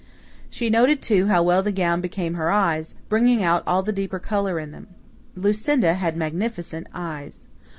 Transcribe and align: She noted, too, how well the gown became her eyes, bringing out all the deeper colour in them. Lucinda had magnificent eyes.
She 0.49 0.71
noted, 0.71 0.99
too, 0.99 1.27
how 1.27 1.43
well 1.43 1.61
the 1.61 1.71
gown 1.71 2.01
became 2.01 2.33
her 2.33 2.49
eyes, 2.49 2.95
bringing 3.07 3.43
out 3.43 3.61
all 3.67 3.83
the 3.83 3.91
deeper 3.91 4.17
colour 4.17 4.57
in 4.57 4.71
them. 4.71 4.87
Lucinda 5.35 5.93
had 5.93 6.17
magnificent 6.17 6.87
eyes. 6.91 7.49